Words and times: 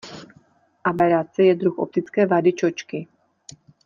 Aberace 0.83 1.43
je 1.47 1.53
druh 1.55 1.77
optické 1.79 2.25
vady 2.25 2.53
čočky. 2.53 3.07